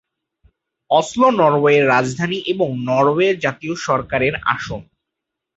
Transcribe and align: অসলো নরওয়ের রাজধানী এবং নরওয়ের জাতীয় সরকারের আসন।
অসলো 0.89 1.27
নরওয়ের 1.31 1.83
রাজধানী 1.87 2.37
এবং 2.43 2.69
নরওয়ের 2.87 3.35
জাতীয় 3.39 3.73
সরকারের 3.87 4.33
আসন। 4.45 4.81